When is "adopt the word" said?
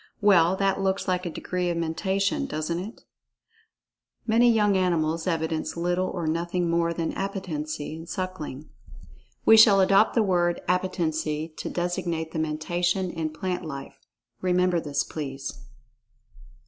9.79-10.59